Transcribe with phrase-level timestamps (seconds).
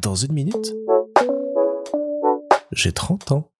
[0.00, 0.74] Dans une minute,
[2.72, 3.50] j'ai 30 ans.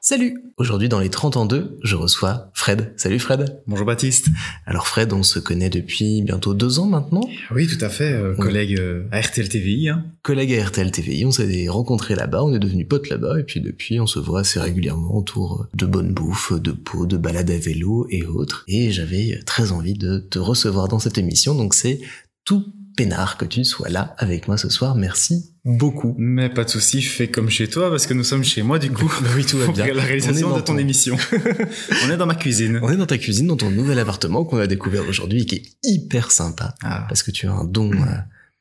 [0.00, 2.92] Salut Aujourd'hui dans les 30 ans 2, je reçois Fred.
[2.96, 4.28] Salut Fred Bonjour Baptiste
[4.64, 8.30] Alors Fred, on se connaît depuis bientôt deux ans maintenant Oui, tout à fait, euh,
[8.38, 8.44] Oui.
[8.44, 9.88] collègue euh, à RTL TVI.
[9.90, 10.04] Hein.
[10.22, 13.60] Collègue à RTL TVI, on s'est rencontrés là-bas, on est devenus potes là-bas, et puis
[13.60, 17.58] depuis on se voit assez régulièrement autour de bonnes bouffes, de pots, de balades à
[17.58, 18.64] vélo et autres.
[18.68, 22.00] Et j'avais très envie de te recevoir dans cette émission, donc c'est
[22.44, 22.64] tout
[22.96, 24.94] peinard que tu sois là avec moi ce soir.
[24.96, 26.14] Merci beaucoup.
[26.18, 28.90] Mais pas de souci, fais comme chez toi parce que nous sommes chez moi du
[28.90, 29.06] coup.
[29.22, 29.92] Bah oui, tout va bien.
[29.92, 31.16] La réalisation On est dans de ton ton- émission.
[32.06, 32.80] on est dans ma cuisine.
[32.82, 35.54] On est dans ta cuisine, dans ton nouvel appartement qu'on a découvert aujourd'hui et qui
[35.56, 36.74] est hyper sympa.
[36.82, 37.04] Ah.
[37.08, 37.96] parce que tu as un don euh,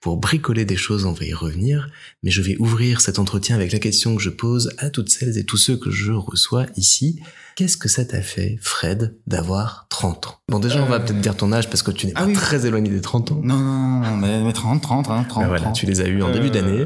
[0.02, 1.90] pour bricoler des choses, on va y revenir,
[2.22, 5.38] mais je vais ouvrir cet entretien avec la question que je pose à toutes celles
[5.38, 7.20] et tous ceux que je reçois ici.
[7.56, 10.36] Qu'est-ce que ça t'a fait, Fred, d'avoir 30 ans?
[10.50, 12.28] Bon, déjà, on va Euh, peut-être dire ton âge parce que tu n'es ah pas
[12.28, 12.34] oui.
[12.34, 13.40] très éloigné des 30 ans.
[13.44, 15.44] Non, non, non, mais, mais 30, 30, hein, 30.
[15.44, 15.76] Ben voilà, 30.
[15.76, 16.86] tu les as eus en début Euh, d'année.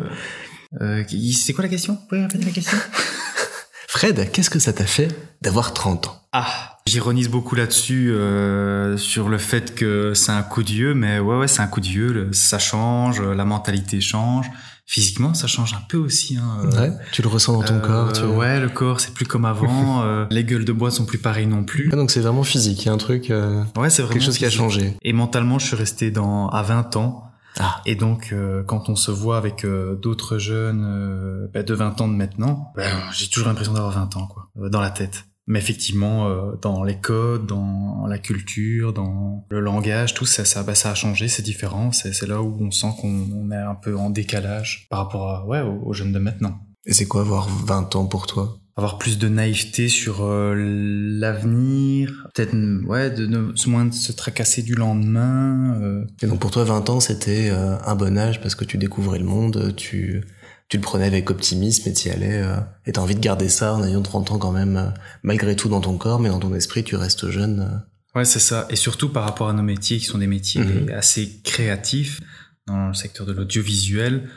[0.82, 1.04] Euh,
[1.34, 1.94] c'est quoi la question?
[1.96, 2.78] Vous pouvez répéter la question?
[3.88, 5.08] Fred, qu'est-ce que ça t'a fait
[5.42, 6.22] d'avoir 30 ans?
[6.32, 11.20] Ah, j'ironise beaucoup là-dessus euh, sur le fait que c'est un coup de vieux, mais
[11.20, 12.12] ouais, ouais, c'est un coup de vieux.
[12.12, 14.48] le- ça change, la mentalité change.
[14.86, 16.38] Physiquement, ça change un peu aussi.
[16.38, 18.24] Hein, euh, Ouais, tu le ressens dans ton Euh, corps tu...
[18.24, 20.02] Ouais, le corps, c'est plus comme avant.
[20.04, 21.90] euh, les gueules de bois sont plus pareilles non plus.
[21.94, 24.26] Ah, donc c'est vraiment physique, il y a un truc, euh, Ouais, c'est vraiment quelque
[24.26, 24.96] chose qui a changé.
[25.04, 27.26] Et mentalement, je suis resté dans à 20 ans.
[27.60, 27.82] Ah.
[27.86, 32.02] Et donc, euh, quand on se voit avec euh, d'autres jeunes euh, bah, de 20
[32.02, 35.26] ans de maintenant, bah, j'ai toujours l'impression d'avoir 20 ans, quoi, dans la tête.
[35.50, 40.62] Mais effectivement, euh, dans les codes, dans la culture, dans le langage, tout ça, ça,
[40.62, 41.92] bah, ça a changé, c'est différent.
[41.92, 45.46] C'est là où on sent qu'on on est un peu en décalage par rapport à,
[45.48, 46.60] ouais, aux, aux jeunes de maintenant.
[46.86, 48.60] Et c'est quoi avoir 20 ans pour toi?
[48.78, 52.54] Avoir plus de naïveté sur euh, l'avenir, peut-être
[52.88, 55.80] ouais, de ne moins de se tracasser du lendemain.
[55.82, 56.06] euh.
[56.22, 59.20] Et donc pour toi, 20 ans, c'était euh, un bon âge parce que tu découvrais
[59.20, 60.24] le monde, tu,
[60.70, 62.42] tu le prenais avec optimisme et t'y allais.
[62.42, 64.90] Euh, et t'as envie de garder ça en ayant 30 ans quand même, euh,
[65.24, 67.60] malgré tout dans ton corps, mais dans ton esprit, tu restes jeune.
[67.62, 68.18] euh.
[68.20, 68.66] Ouais, c'est ça.
[68.70, 70.90] Et surtout par rapport à nos métiers, qui sont des métiers Mhm.
[70.92, 72.20] assez créatifs
[72.68, 74.30] dans le secteur de l'audiovisuel,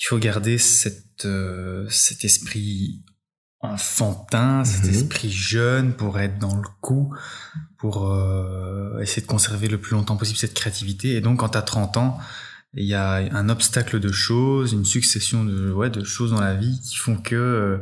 [0.00, 3.02] il faut garder cette, euh, cet esprit
[3.60, 4.90] enfantin, cet Mhm.
[4.90, 7.14] esprit jeune pour être dans le coup,
[7.78, 8.10] pour
[9.00, 11.14] essayer de conserver le plus longtemps possible cette créativité.
[11.16, 12.18] Et donc, quand tu as 30 ans,
[12.76, 16.54] il y a un obstacle de choses, une succession de, ouais, de choses dans la
[16.54, 17.78] vie qui font que, euh,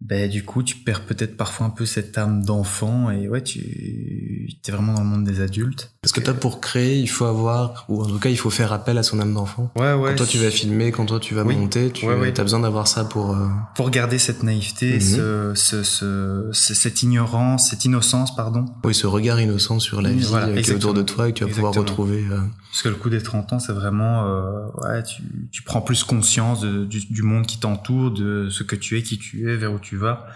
[0.00, 3.58] ben, du coup, tu perds peut-être parfois un peu cette âme d'enfant et ouais, tu
[3.60, 5.92] es vraiment dans le monde des adultes.
[6.02, 8.72] Parce que toi, pour créer, il faut avoir, ou en tout cas, il faut faire
[8.72, 9.72] appel à son âme d'enfant?
[9.76, 10.10] Ouais, ouais.
[10.10, 11.56] Quand toi, tu vas filmer, quand toi, tu vas Oui.
[11.56, 12.38] monter, tu Ouais, ouais.
[12.38, 13.34] as besoin d'avoir ça pour...
[13.34, 15.00] euh, Pour garder cette naïveté, Mhm.
[15.00, 18.66] ce, ce, ce- ce- cette ignorance, cette innocence, pardon.
[18.84, 21.28] Oui, ce regard innocent sur la Oui, vie voilà, euh, qui est autour de toi
[21.28, 22.24] et que tu vas pouvoir retrouver.
[22.30, 25.80] euh, Parce que le coup des 30 ans, c'est vraiment, euh, ouais, tu, tu prends
[25.80, 29.50] plus conscience de- du, du monde qui t'entoure, de ce que tu es, qui tu
[29.50, 30.26] es, vers où tu vas.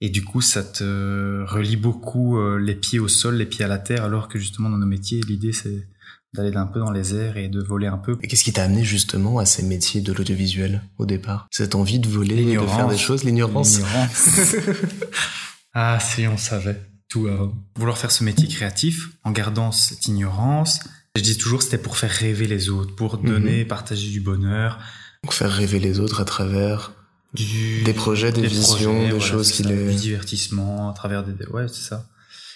[0.00, 3.68] Et du coup, ça te relie beaucoup euh, les pieds au sol, les pieds à
[3.68, 5.88] la terre, alors que justement dans nos métiers, l'idée c'est
[6.34, 8.18] d'aller un peu dans les airs et de voler un peu.
[8.22, 11.46] Et qu'est-ce qui t'a amené justement à ces métiers de l'audiovisuel au départ?
[11.50, 14.56] Cette envie de voler de faire des choses, l'ignorance L'ignorance.
[15.74, 16.78] ah, si on savait
[17.08, 17.54] tout avant.
[17.76, 20.80] Vouloir faire ce métier créatif en gardant cette ignorance.
[21.14, 23.26] Je dis toujours, c'était pour faire rêver les autres, pour Mhm.
[23.28, 24.78] donner, partager du bonheur,
[25.24, 26.92] Donc faire rêver les autres à travers
[27.34, 29.90] du, des projets, des, visions, projets, des voilà, choses qui les...
[29.90, 32.06] du divertissement à travers des, ouais, c'est ça.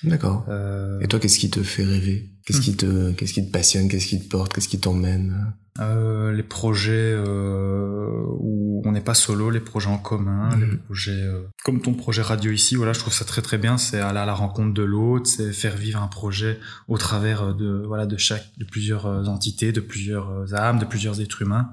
[0.03, 0.47] D'accord.
[0.49, 2.31] Euh, Et toi, qu'est-ce qui te fait rêver?
[2.47, 2.63] Qu'est-ce Hmm.
[2.63, 3.89] qui te, qu'est-ce qui te passionne?
[3.89, 4.53] Qu'est-ce qui te porte?
[4.55, 5.53] Qu'est-ce qui t'emmène?
[5.79, 10.71] Euh, les projets euh, où on n'est pas solo, les projets en commun, Mhm.
[10.71, 11.23] les projets
[11.65, 13.77] comme ton projet radio ici, voilà, je trouve ça très très bien.
[13.77, 17.83] C'est aller à la rencontre de l'autre, c'est faire vivre un projet au travers de
[17.87, 21.69] voilà de chaque de plusieurs entités, de plusieurs âmes, de plusieurs êtres humains.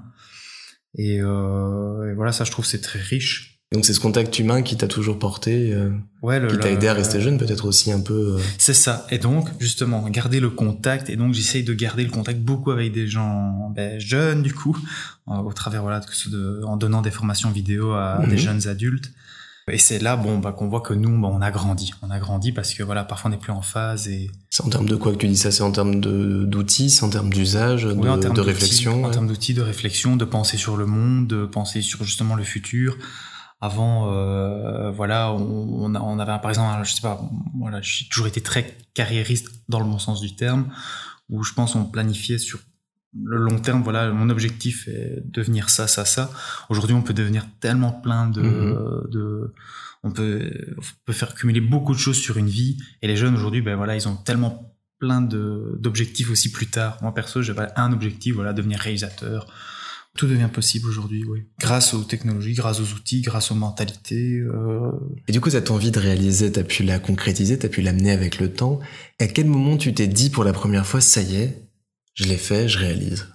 [0.98, 3.54] Et, euh, et voilà, ça je trouve c'est très riche.
[3.72, 5.90] Donc c'est ce contact humain qui t'a toujours porté, euh,
[6.22, 8.36] Ouais, le, qui t'a aidé à rester jeune, peut-être aussi un peu.
[8.38, 9.06] euh, C'est ça.
[9.10, 11.10] Et donc, justement, garder le contact.
[11.10, 14.74] Et donc, j'essaye de garder le contact beaucoup avec des gens ben, jeunes, du coup,
[15.26, 16.00] au travers, voilà,
[16.30, 18.30] de, en donnant des formations vidéo à Mhm.
[18.30, 19.12] des jeunes adultes.
[19.70, 21.92] Et c'est là, bon, bah, qu'on voit que nous, bah, on a grandi.
[22.00, 24.70] On a grandi parce que, voilà, parfois on n'est plus en phase et C'est en
[24.70, 27.84] termes de quoi que tu dis ça C'est en termes d'outils, c'est en termes d'usage,
[27.84, 29.04] de, Oui, en termes de réflexion.
[29.04, 29.12] En ouais.
[29.12, 32.96] termes d'outils, de réflexion, de penser sur le monde, de penser sur justement le futur.
[33.60, 37.20] Avant, euh, voilà, on, avait, par exemple, je sais pas,
[37.56, 40.66] voilà, j'ai toujours été très carriériste dans le bon sens du terme,
[41.30, 42.58] où je pense on planifiait sur
[43.14, 43.84] le long terme.
[43.84, 46.32] Voilà, mon objectif est devenir ça, ça, ça.
[46.68, 49.10] Aujourd'hui, on peut devenir tellement plein de, Mhm.
[49.12, 49.54] de
[50.04, 50.50] on peut,
[51.04, 52.78] peut faire cumuler beaucoup de choses sur une vie.
[53.02, 56.98] Et les jeunes aujourd'hui, ben voilà, ils ont tellement plein d'objectifs aussi plus tard.
[57.02, 59.46] Moi perso, j'avais un objectif, voilà, devenir réalisateur,
[60.16, 61.24] Tout devient possible aujourd'hui.
[61.60, 64.40] Grâce aux technologies, grâce aux outils, grâce aux mentalités.
[64.40, 64.90] Euh...
[65.28, 68.40] Et du coup, cette envie de réaliser, t'as pu la concrétiser, t'as pu l'amener avec
[68.40, 68.80] le temps.
[69.20, 71.70] À quel moment tu t'es dit pour la première fois, ça y est,
[72.14, 73.28] je l'ai fait, je réalise?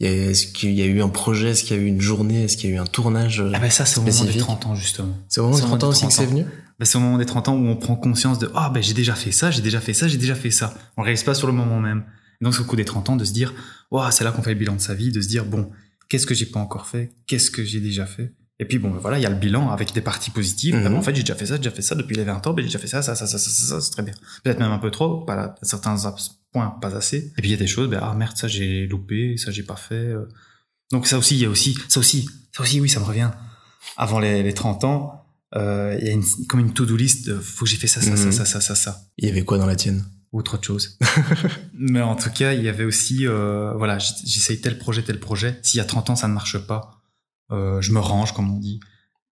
[0.00, 2.56] Est-ce qu'il y a eu un projet Est-ce qu'il y a eu une journée Est-ce
[2.56, 4.74] qu'il y a eu un tournage Ah ben ça, c'est au moment des 30 ans,
[4.74, 5.16] justement.
[5.28, 6.44] C'est au moment des 30 ans aussi que c'est venu?
[6.78, 8.92] Ben, c'est au moment des 30 ans où on prend conscience de ah ben j'ai
[8.92, 10.74] déjà fait ça, j'ai déjà fait ça, j'ai déjà fait ça.
[10.98, 12.04] On réalise pas sur le moment même.
[12.40, 13.54] Et donc c'est au coup des 30 ans de se dire
[13.90, 15.70] waouh, c'est là qu'on fait le bilan de sa vie, de se dire bon,
[16.10, 18.34] qu'est-ce que j'ai pas encore fait, qu'est-ce que j'ai déjà fait?
[18.58, 20.74] Et puis bon, ben voilà, il y a le bilan avec des parties positives.
[20.74, 22.52] Ben, en fait, j'ai déjà fait ça, j'ai déjà fait ça depuis les 20 ans,
[22.52, 24.14] ben j'ai déjà fait ça, ça, ça, ça, ça, ça, ça, c'est très bien.
[24.44, 26.04] Peut-être même un peu trop, pas à certains
[26.52, 27.32] points, pas assez.
[27.36, 29.62] Et puis il y a des choses, ben ah merde, ça j'ai loupé, ça j'ai
[29.62, 29.94] pas fait.
[29.94, 30.26] euh.
[30.92, 33.30] Donc ça aussi, il y a aussi, ça aussi, ça aussi, oui, ça me revient.
[33.96, 35.22] Avant les, les 30 ans,
[35.54, 38.00] euh, il y a une, comme une to-do list, de, faut que j'ai fait ça,
[38.00, 38.16] ça, Mhm.
[38.16, 40.04] ça, ça, ça, ça, ça Il y avait quoi dans la tienne?
[40.32, 40.98] Ou autre chose.
[41.74, 45.58] Mais en tout cas, il y avait aussi, euh, voilà, j'essaye tel projet, tel projet.
[45.62, 47.00] S'il y a 30 ans, ça ne marche pas,
[47.52, 48.80] euh, je me range, comme on dit.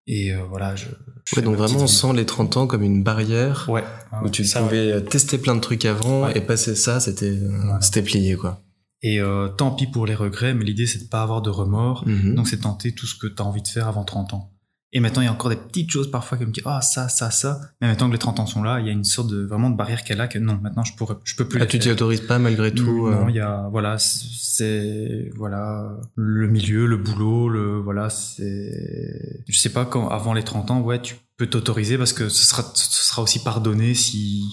[0.07, 0.85] Et euh, voilà, je.
[1.25, 3.83] je Ouais, donc vraiment, on sent les 30 ans comme une barrière Ouais.
[4.23, 7.81] où tu ça, pouvais tester plein de trucs avant et passer ça, c'était euh, Voilà.
[7.81, 8.61] c'était plié, quoi.
[9.01, 12.03] Et euh, tant pis pour les regrets, mais l'idée, c'est de pas avoir de remords.
[12.07, 12.35] Mhm.
[12.35, 14.51] Donc, c'est tenter tout ce que tu as envie de faire avant 30 ans.
[14.97, 17.09] Et maintenant, il y a encore des petites choses parfois qui me disent, ah, ça,
[17.09, 17.59] ça, ça.
[17.81, 19.69] Mais maintenant que les 30 ans sont là, il y a une sorte de, vraiment
[19.69, 21.89] de barrière qu'elle a que non, maintenant, je pourrais, je peux plus Ah, tu t'y
[21.91, 26.97] autorises pas malgré tout Non, euh, il y a voilà, c'est voilà le milieu, le
[26.97, 31.47] boulot, le voilà, c'est je sais pas quand avant les 30 ans, ouais, tu peux
[31.47, 34.45] t'autoriser parce que ce sera ce sera aussi pardonné si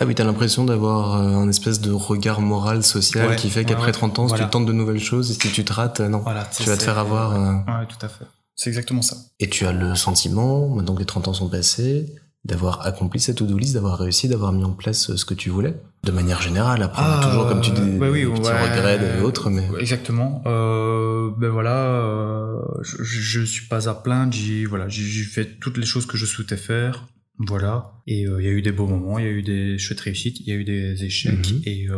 [0.00, 3.60] Ah oui, t'as l'impression d'avoir euh, un espèce de regard moral, social Ouais, qui fait
[3.60, 3.92] ouais, qu'après ouais.
[3.92, 6.20] 30 ans, si tu tentes de nouvelles choses, et si tu te rates, euh, non.
[6.20, 7.32] voilà, Tu vas te faire avoir.
[7.34, 8.24] euh, Ouais, tout à fait.
[8.56, 9.16] C'est exactement ça.
[9.40, 12.06] Et tu as le sentiment, maintenant que les 30 ans sont passés,
[12.44, 15.48] d'avoir accompli cette to-do list, d'avoir réussi, d'avoir mis en place euh, ce que tu
[15.48, 15.74] voulais?
[16.02, 18.70] De manière générale, après, on a toujours, comme tu dis, bah oui, des petits ouais.
[18.70, 19.66] regrets et autres, mais...
[19.80, 20.42] Exactement.
[20.46, 24.32] Euh, ben voilà, euh, je, je suis pas à plaindre.
[24.32, 27.06] J'ai voilà, j'ai j'ai fait toutes les choses que je souhaitais faire.
[27.38, 27.92] Voilà.
[28.06, 30.00] Et euh, il y a eu des beaux moments, il y a eu des chouettes
[30.00, 31.50] réussites, il y a eu des échecs.
[31.50, 31.62] Mhm.
[31.64, 31.88] Et,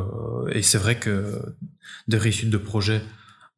[0.53, 1.41] et c'est vrai que
[2.07, 3.03] des réussites de projet,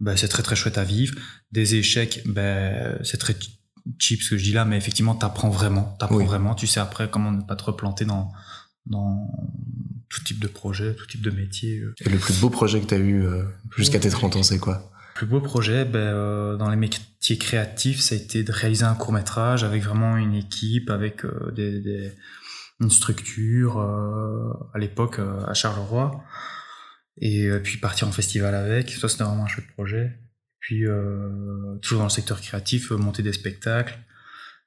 [0.01, 1.15] ben, c'est très très chouette à vivre.
[1.53, 3.51] Des échecs, ben, c'est très ch-
[3.99, 5.97] cheap ce que je dis là, mais effectivement, t'apprends vraiment.
[5.99, 6.27] T'apprends Oui.
[6.27, 6.55] vraiment.
[6.55, 8.31] Tu sais après comment ne pas te replanter dans,
[8.87, 9.29] dans
[10.09, 11.81] tout type de projet, tout type de métier.
[11.81, 11.95] euh.
[12.05, 13.45] Et le plus beau projet que t'as eu euh,
[13.77, 14.91] jusqu'à tes 30 ans, c'est quoi?
[15.15, 18.85] Le plus beau projet, ben, euh, dans les métiers créatifs, ça a été de réaliser
[18.85, 22.13] un court métrage avec vraiment une équipe, avec euh, des, des-
[22.81, 26.23] une structure euh, à l'époque à Charleroi,
[27.21, 28.91] et euh, puis partir en festival avec.
[28.91, 30.13] Ça, c'était vraiment un chouette projet.
[30.61, 33.99] Puis euh, toujours dans le secteur créatif, euh, monter des spectacles.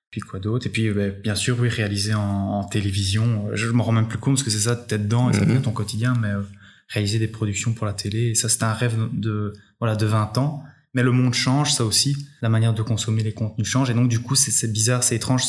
[0.10, 0.68] Puis quoi d'autre?
[0.68, 3.48] Et puis ben, bien sûr, oui, réaliser en, en télévision.
[3.54, 5.48] Je me rends même plus compte parce que c'est ça, t'es dedans et ça Mhm.
[5.50, 6.42] devient ton quotidien, mais euh,
[6.90, 8.30] réaliser des productions pour la télé.
[8.32, 10.64] Et ça, c'était un rêve de voilà de 20 ans.
[10.94, 12.18] Mais le monde change, ça aussi.
[12.42, 13.90] La manière de consommer les contenus change.
[13.90, 15.44] Et donc, du coup, c'est bizarre, c'est étrange.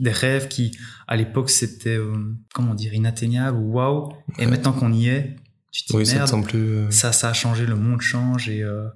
[0.00, 0.76] Des rêves qui,
[1.06, 2.16] à l'époque, c'était, euh,
[2.52, 4.12] comment dire, inatteignable ou waouh.
[4.40, 5.36] Et maintenant qu'on y est,
[5.70, 6.58] tu te dis Oui, ça te semble plus...
[6.58, 8.48] euh, ça, ça a changé, le monde change.
[8.48, 8.88] Et, euh,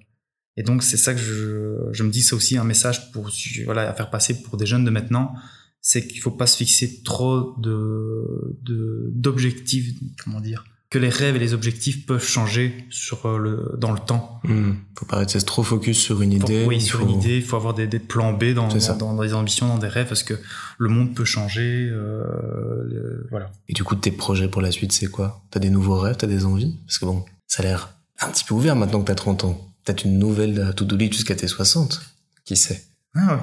[0.57, 3.31] et donc, c'est ça que je, je me dis, c'est aussi un message pour,
[3.65, 5.35] voilà, à faire passer pour des jeunes de maintenant.
[5.81, 11.37] C'est qu'il faut pas se fixer trop de, de, d'objectifs, comment dire, que les rêves
[11.37, 14.41] et les objectifs peuvent changer sur euh, le, dans le temps.
[14.45, 16.67] hmm, Faut pas rester trop focus sur une idée.
[16.67, 19.23] oui, sur faut- une idée, il faut avoir des, des plans B dans, dans, dans
[19.23, 20.35] des ambitions, dans des rêves, parce que
[20.79, 21.89] le monde peut changer.
[21.91, 23.51] Euh, voilà.
[23.69, 25.43] Et du coup, tes projets pour la suite, c'est quoi?
[25.51, 26.77] T'as des nouveaux rêves, t'as des envies?
[26.87, 29.67] Parce que bon, ça a l'air un petit peu ouvert maintenant que t'as 30 ans.
[29.85, 32.03] Peut-être une nouvelle euh, to-do list jusqu'à tes 60.
[32.45, 32.85] Qui sait?
[33.15, 33.35] Ah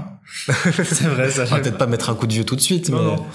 [0.48, 0.54] ouais.
[0.84, 1.44] c'est vrai, ça.
[1.44, 3.16] On va peut-être pas mettre un coup de vieux tout de suite, Non, mais...
[3.18, 3.26] non.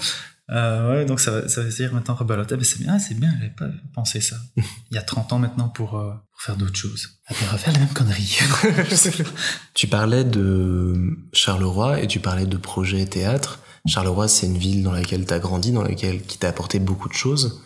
[0.51, 2.51] Euh, ouais, donc ça va, ça va dire maintenant rebalote.
[2.51, 4.35] Ah, ben c'est bien, ah, c'est bien, j'avais pas pensé ça.
[4.57, 7.19] Il y a 30 ans maintenant pour, euh, pour faire d'autres choses.
[7.27, 8.39] Ah, ben, refaire la même connerie.
[9.73, 13.59] Tu parlais de Charleroi et tu parlais de projet théâtre.
[13.87, 17.13] Charleroi, c'est une ville dans laquelle t'as grandi, dans laquelle qui t'a apporté beaucoup de
[17.13, 17.61] choses.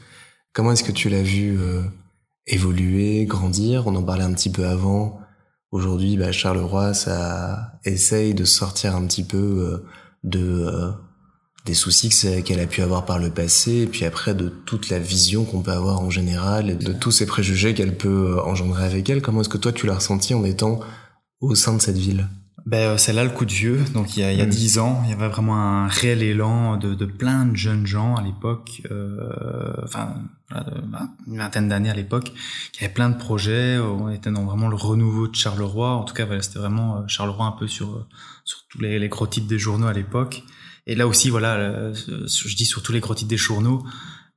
[0.54, 1.84] Comment est-ce que tu l'as vu euh,
[2.48, 3.88] évoluer, grandir?
[3.88, 5.20] On en parlait un petit peu avant.
[5.72, 9.86] Aujourd'hui, bah, Charleroi, ça essaye de sortir un petit peu euh,
[10.24, 10.92] de
[11.70, 12.10] des soucis
[12.44, 15.62] qu'elle a pu avoir par le passé, et puis après de toute la vision qu'on
[15.62, 19.22] peut avoir en général, et de tous ces préjugés qu'elle peut euh, engendrer avec elle.
[19.22, 20.80] Comment est-ce que toi tu l'as ressenti en étant
[21.42, 22.28] au sein de cette ville?
[22.66, 23.80] Ben, euh, c'est là le coup de vieux.
[23.94, 24.50] Donc, il y a, il y a Mm.
[24.50, 28.16] 10 ans, il y avait vraiment un réel élan de, de plein de jeunes gens
[28.16, 30.16] à l'époque, euh, enfin,
[30.52, 32.34] une vingtaine d'années à l'époque,
[32.72, 33.78] qui avaient plein de projets.
[33.78, 35.92] On était dans vraiment le renouveau de Charleroi.
[35.92, 38.06] En tout cas, voilà, c'était vraiment euh, Charleroi un peu sur, euh,
[38.46, 40.44] sur tous les, les gros titres des journaux à l'époque.
[40.88, 43.84] Et là aussi, voilà, euh, je dis sur tous les gros titres des journaux,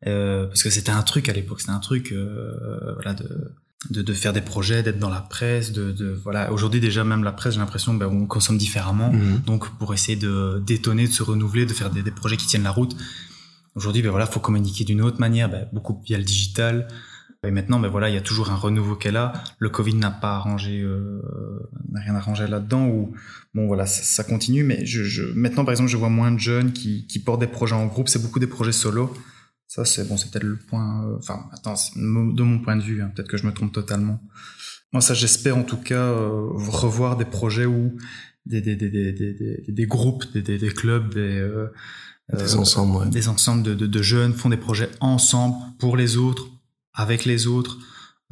[0.06, 3.54] euh, parce que c'était un truc à l'époque, c'était un truc, euh, voilà, de
[3.90, 6.52] de, de faire des projets, d'être dans la presse, de, de voilà.
[6.52, 9.12] Aujourd'hui déjà même la presse, j'ai l'impression ben, on consomme différemment.
[9.12, 9.40] Mhm.
[9.44, 12.62] Donc pour essayer de d'étonner, de se renouveler, de faire des, des projets qui tiennent
[12.62, 12.96] la route.
[13.74, 16.88] Aujourd'hui, ben voilà, faut communiquer d'une autre manière, ben, beaucoup via le digital.
[17.44, 19.32] Et maintenant, ben voilà, il y a toujours un renouveau qu'elle a.
[19.58, 21.20] Le Covid n'a pas arrangé, euh,
[21.90, 22.86] n'a rien arrangé là-dedans.
[22.86, 23.14] Ou
[23.54, 24.62] bon, voilà, ça, continue.
[24.62, 27.48] Mais je, je, maintenant, par exemple, je vois moins de jeunes qui, qui portent des
[27.48, 28.08] projets en groupe.
[28.08, 29.12] C'est beaucoup des projets solo.
[29.66, 31.04] Ça, c'est bon, c'est peut-être le point.
[31.04, 34.20] euh, Enfin, attends, de mon point de vue, hein, peut-être que je me trompe totalement.
[34.92, 37.96] Moi, ça, j'espère en tout cas euh, revoir des projets où
[38.44, 41.72] des des des des des, des, des groupes, des, des des clubs, des euh,
[42.32, 43.08] Des euh, ensembles, ouais.
[43.10, 46.46] des ensembles de, de, de jeunes font des projets ensemble pour les autres,
[46.94, 47.78] avec les autres,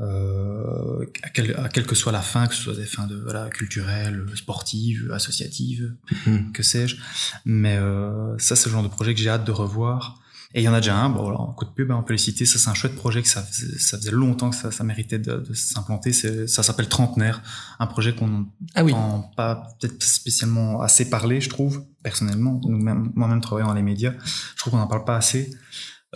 [0.01, 3.17] euh, à, quel- à quelle que soit la fin, que ce soit des fins de
[3.17, 5.95] voilà culturelles, sportives, associatives,
[6.27, 6.53] Mhm.
[6.53, 6.97] que sais-je.
[7.45, 10.21] Mais euh, ça, c'est le genre de projet que j'ai hâte de revoir.
[10.53, 12.03] Et il y en a déjà un, bon, alors, en coup de pub, hein, on
[12.03, 12.45] peut les citer.
[12.45, 15.19] Ça, c'est un chouette projet que ça faisait, ça faisait longtemps que ça, ça méritait
[15.21, 16.13] de, de s'implanter.
[16.13, 17.41] Ça s'appelle Trentenaire,
[17.79, 18.93] un projet qu'on Ah oui.
[19.37, 22.61] pas peut-être spécialement assez parler, je trouve, personnellement.
[22.65, 25.53] Nous-mêmes, moi-même travaillant dans les médias, je trouve qu'on n'en parle pas assez.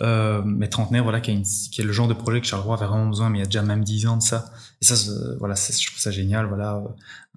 [0.01, 2.75] Euh, mais Trentenaire, voilà, qui, a une- qui est le genre de projet que Charleroi
[2.75, 4.51] avait vraiment besoin, mais il y a déjà même dix ans de ça.
[4.85, 6.45] Et ça, c'est- voilà, je trouve ça génial.
[6.47, 6.87] Voilà, euh,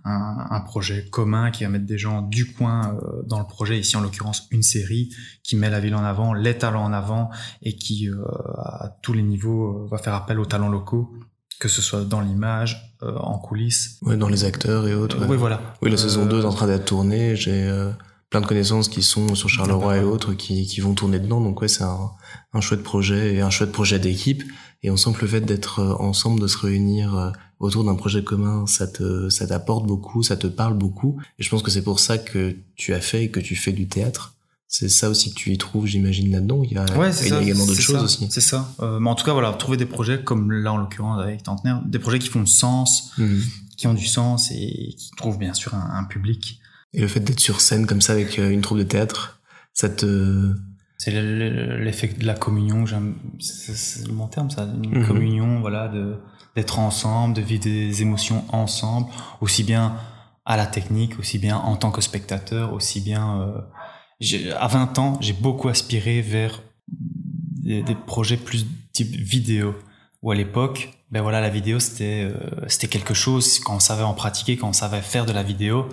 [0.05, 3.79] un, un projet commun qui va mettre des gens du coin euh, dans le projet.
[3.79, 5.11] Ici, en l'occurrence, une série
[5.43, 7.31] qui met la ville en avant, les talents en avant
[7.63, 8.17] et qui, euh,
[8.59, 11.11] à tous les niveaux, euh, va faire appel aux talents locaux,
[11.59, 13.99] que ce soit dans l'image, euh, en coulisses.
[14.03, 15.17] Ouais, dans les acteurs et autres.
[15.17, 15.27] Euh, ouais.
[15.31, 15.61] oui, voilà.
[15.83, 17.35] Oui, la Euh, saison 2 est en train d'être tournée.
[17.35, 17.91] J'ai euh,
[18.31, 21.41] plein de connaissances qui sont sur Charleroi et autres qui, qui vont tourner dedans.
[21.41, 22.11] Donc ouais, c'est un,
[22.53, 24.43] un chouette projet et un chouette projet d'équipe.
[24.83, 27.97] Et on sent que le fait d'être euh, ensemble, de se réunir euh, autour d'un
[27.97, 31.21] projet commun, ça te, ça t'apporte beaucoup, ça te parle beaucoup.
[31.39, 33.73] Et je pense que c'est pour ça que tu as fait et que tu fais
[33.73, 34.35] du théâtre.
[34.71, 36.63] C'est ça aussi que tu y trouves, j'imagine, là-dedans.
[36.63, 38.27] Il y a, Ouais, c'est il y a ça, également d'autres choses ça, aussi.
[38.31, 38.73] C'est ça.
[38.81, 41.83] Euh, mais en tout cas, voilà, trouver des projets comme là, en l'occurrence, avec Tantenaire,
[41.87, 43.43] des projets qui font sens, Mhm.
[43.79, 46.61] qui ont du sens et qui trouvent bien sûr un, un public.
[46.93, 49.41] Et le fait d'être sur scène comme ça avec une troupe de théâtre,
[49.73, 50.55] ça te...
[51.01, 55.07] C'est le- le- l'effet de la communion, j'aime, c'est le bon terme ça, une Mhm.
[55.07, 56.19] communion, voilà, de
[56.57, 59.07] d'être ensemble, de vivre des émotions ensemble,
[59.41, 59.97] aussi bien
[60.45, 63.41] à la technique, aussi bien en tant que spectateur, aussi bien.
[63.43, 69.77] Euh, à 20 ans, j'ai beaucoup aspiré vers des, des projets plus type vidéo,
[70.23, 74.03] où à l'époque, ben voilà, la vidéo c'était euh, c'était quelque chose quand on savait
[74.03, 75.89] en pratiquer, quand on savait faire de la vidéo,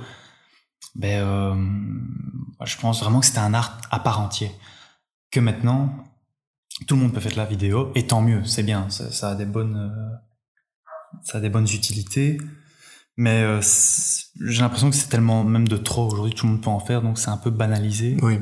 [0.95, 4.49] ben euh, je pense vraiment que c'était un art à part entier
[5.35, 5.93] que maintenant,
[6.87, 9.31] tout le monde peut faire de la vidéo, et tant mieux, c'est bien, ça, ça
[9.31, 12.37] a des bonnes, euh, ça a des bonnes utilités,
[13.17, 13.61] mais euh,
[14.41, 17.01] j'ai l'impression que c'est tellement même de trop, aujourd'hui tout le monde peut en faire,
[17.01, 18.17] donc c'est un peu banalisé.
[18.21, 18.39] Oui.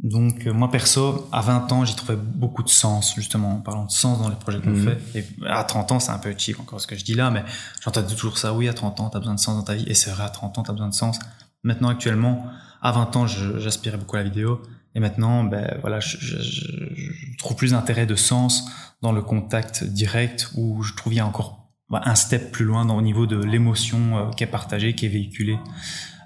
[0.00, 3.84] Donc euh, moi perso, à 20 ans, j'y trouvais beaucoup de sens, justement, en parlant
[3.86, 4.84] de sens dans les projets qu'on Mhm.
[5.12, 5.18] fait.
[5.18, 7.44] Et à 30 ans, c'est un peu cheap encore ce que je dis là, mais
[7.82, 9.94] j'entends toujours ça, oui, à 30 ans, t'as besoin de sens dans ta vie, et
[9.94, 11.18] c'est vrai, à 30 ans, t'as besoin de sens.
[11.64, 12.44] Maintenant, actuellement,
[12.80, 14.62] à 20 ans, j'aspirais beaucoup à la vidéo,
[14.94, 18.64] et maintenant, ben voilà, je, je- je- je trouve plus d'intérêt de sens
[19.02, 22.64] dans le contact direct, où je trouve il y a encore ben, un step plus
[22.64, 25.58] loin dans, au niveau de l'émotion euh, qui est partagée, qui est véhiculée.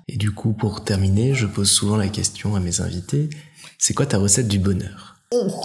[0.09, 3.31] Et du coup, pour terminer, je pose souvent la question à mes invités,
[3.79, 5.09] c'est quoi ta recette du bonheur?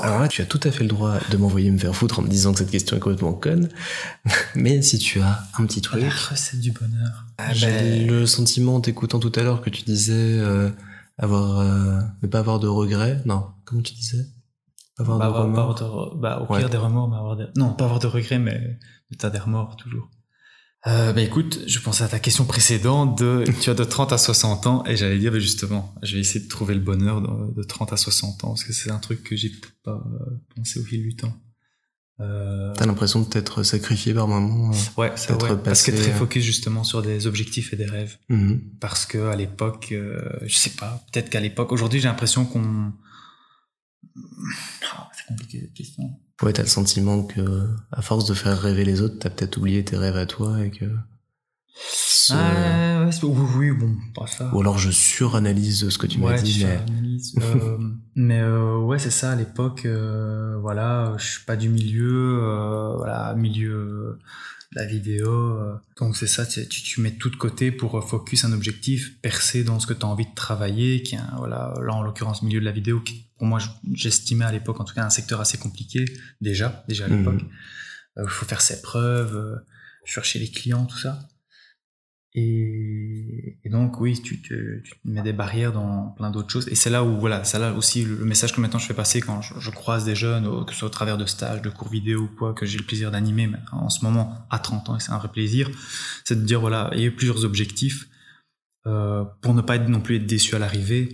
[0.01, 2.21] Alors là, tu as tout à fait le droit de m'envoyer me faire foutre en
[2.21, 3.67] me disant que cette question est complètement conne,
[4.55, 6.01] mais si tu as un petit truc...
[6.01, 7.25] La recette du bonheur.
[7.37, 10.69] Ah, J'ai le sentiment en t'écoutant tout à l'heure que tu disais euh,
[11.17, 13.21] avoir euh, ne pas avoir de regrets?
[13.25, 14.25] Non, comment tu disais?
[14.95, 15.81] Pas avoir Bah, de avoir- pas remords?
[15.83, 16.59] avoir de- bah, au Ouais.
[16.59, 17.45] pire des remords, mais avoir des...
[17.55, 18.79] non, pas avoir de regrets, mais
[19.17, 20.09] t'as des remords toujours.
[20.85, 24.17] Euh, bah écoute, je pensais à ta question précédente de tu as de 30 à
[24.17, 27.51] 60 ans et j'allais dire bah, justement, je vais essayer de trouver le bonheur de,
[27.53, 29.51] de 30 à 60 ans parce que c'est un truc que j'ai
[29.83, 31.33] pas euh, pensé au fil du temps.
[32.19, 34.71] Euh, T'as l'impression de t'être sacrifié par moment.
[34.71, 35.01] euh.
[35.01, 37.85] ouais, ça, ouais, parce que passé, très euh, focus justement sur des objectifs et des
[37.85, 38.59] rêves Mhm.
[38.79, 42.91] parce que à l'époque, euh, je sais pas, peut-être qu'à l'époque, aujourd'hui j'ai l'impression qu'on
[44.91, 46.19] Ah, c'est compliqué cette question.
[46.41, 49.83] Ouais, t'as le sentiment que à force de faire rêver les autres, t'as peut-être oublié
[49.85, 50.85] tes rêves à toi et que.
[51.75, 54.49] ce- Ah, ouais, oui, oui, bon, pas ça.
[54.53, 56.79] Ou alors je suranalyse ce que tu m'as dit, mais.
[57.41, 57.77] Euh,
[58.15, 59.31] mais euh, ouais, c'est ça.
[59.31, 64.19] À l'époque, euh, voilà, je suis pas du milieu, euh, voilà, milieu euh,
[64.73, 65.31] de la vidéo.
[65.31, 65.75] euh.
[65.99, 66.45] donc c'est ça.
[66.45, 70.03] Tu, tu mets tout de côté pour focus un objectif, percer dans ce que tu
[70.05, 72.99] as envie de travailler, qui est un- voilà, là en l'occurrence milieu de la vidéo,
[73.01, 76.05] qui pour moi je- j'estimais à l'époque en tout cas un secteur assez compliqué
[76.41, 77.17] déjà, déjà à Mhm.
[77.17, 77.41] l'époque.
[78.19, 79.55] Il faut faire ses preuves, euh,
[80.03, 81.19] chercher les clients, tout ça.
[82.33, 86.67] Et, et donc, oui, tu, mets des barrières dans plein d'autres choses.
[86.67, 89.21] Et c'est là où, voilà, c'est là aussi le message que maintenant je fais passer
[89.21, 91.89] quand je, je croise des jeunes, que ce soit au travers de stages, de cours
[91.89, 94.99] vidéo ou quoi, que j'ai le plaisir d'animer en ce moment à 30 ans, et
[94.99, 95.69] c'est un vrai plaisir,
[96.25, 98.07] c'est de dire, voilà, il y a plusieurs objectifs
[98.87, 101.09] euh, pour ne pas être non plus être déçu à l'arrivée.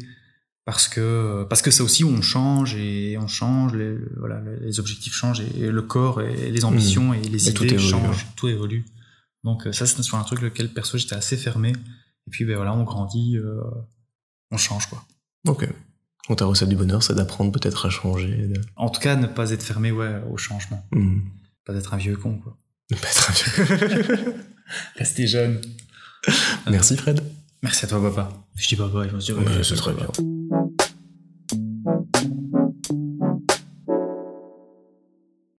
[0.65, 4.79] Parce que parce que c'est aussi où on change et on change les voilà les
[4.79, 7.15] objectifs changent et le corps et les ambitions mmh.
[7.15, 8.31] et les Et idées évolue, changent ouais.
[8.37, 8.85] tout évolue
[9.43, 12.55] donc euh, ça c'est sur un truc lequel perso j'étais assez fermé et puis ben
[12.55, 13.61] voilà on grandit euh,
[14.51, 15.03] on change quoi
[15.47, 15.67] Ok.
[16.29, 18.47] Donc ta recette du bonheur, c'est d'apprendre peut-être à changer.
[18.47, 21.19] de- en tout cas ne pas être fermé ouais au changement Hmm.
[21.65, 22.57] pas être un vieux con quoi
[22.91, 24.35] Ne pas être un vieux.
[24.95, 25.59] rester jeune
[26.69, 27.21] Merci Fred.
[27.61, 29.93] merci à toi papa je dis papa ils vont se dire Ouais, ouais, ce serait
[29.93, 30.11] papa.
[30.17, 30.25] bien.